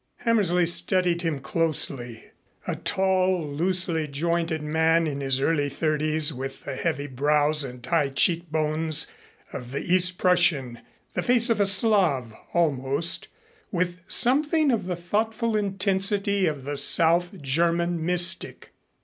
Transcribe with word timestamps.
Hammersley 0.25 0.65
studied 0.65 1.21
him 1.21 1.37
closely: 1.37 2.31
a 2.65 2.75
tall, 2.75 3.47
loosely 3.47 4.07
jointed 4.07 4.63
man 4.63 5.05
in 5.05 5.19
his 5.21 5.39
early 5.39 5.69
thirties 5.69 6.33
with 6.33 6.63
the 6.65 6.75
heavy 6.75 7.05
brows 7.05 7.63
and 7.63 7.85
high 7.85 8.09
cheekbones 8.09 9.13
of 9.53 9.71
the 9.71 9.83
East 9.93 10.17
Prussian, 10.17 10.79
the 11.13 11.21
face 11.21 11.51
of 11.51 11.59
a 11.59 11.67
Slav, 11.67 12.33
almost, 12.51 13.27
with 13.71 13.99
something 14.07 14.71
of 14.71 14.85
the 14.87 14.95
thoughtful 14.95 15.55
intensity 15.55 16.47
of 16.47 16.63
the 16.63 16.77
South 16.77 17.39
German 17.39 18.03
mystic. 18.03 18.71